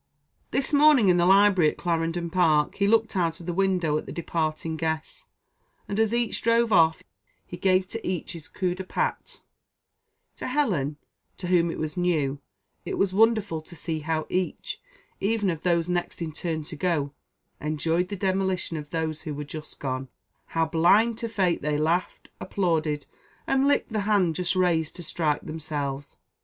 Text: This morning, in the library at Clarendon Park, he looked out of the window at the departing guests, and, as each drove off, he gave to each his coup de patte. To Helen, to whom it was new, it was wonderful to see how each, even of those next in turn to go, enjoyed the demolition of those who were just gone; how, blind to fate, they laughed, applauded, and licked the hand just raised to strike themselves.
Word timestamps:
This 0.49 0.73
morning, 0.73 1.09
in 1.09 1.17
the 1.17 1.27
library 1.27 1.69
at 1.69 1.77
Clarendon 1.77 2.31
Park, 2.31 2.73
he 2.77 2.87
looked 2.87 3.15
out 3.15 3.39
of 3.39 3.45
the 3.45 3.53
window 3.53 3.99
at 3.99 4.07
the 4.07 4.11
departing 4.11 4.75
guests, 4.75 5.27
and, 5.87 5.99
as 5.99 6.11
each 6.11 6.41
drove 6.41 6.73
off, 6.73 7.03
he 7.45 7.55
gave 7.55 7.87
to 7.89 8.03
each 8.03 8.31
his 8.31 8.47
coup 8.47 8.73
de 8.73 8.83
patte. 8.83 9.43
To 10.37 10.47
Helen, 10.47 10.97
to 11.37 11.45
whom 11.49 11.69
it 11.69 11.77
was 11.77 11.95
new, 11.95 12.41
it 12.83 12.97
was 12.97 13.13
wonderful 13.13 13.61
to 13.61 13.75
see 13.75 13.99
how 13.99 14.25
each, 14.27 14.81
even 15.19 15.51
of 15.51 15.61
those 15.61 15.87
next 15.87 16.19
in 16.19 16.31
turn 16.31 16.63
to 16.63 16.75
go, 16.75 17.13
enjoyed 17.59 18.07
the 18.09 18.15
demolition 18.15 18.77
of 18.77 18.89
those 18.89 19.21
who 19.21 19.35
were 19.35 19.43
just 19.43 19.79
gone; 19.79 20.07
how, 20.57 20.65
blind 20.65 21.19
to 21.19 21.29
fate, 21.29 21.61
they 21.61 21.77
laughed, 21.77 22.27
applauded, 22.39 23.05
and 23.45 23.67
licked 23.67 23.93
the 23.93 23.99
hand 23.99 24.33
just 24.33 24.55
raised 24.55 24.95
to 24.95 25.03
strike 25.03 25.41
themselves. 25.43 26.17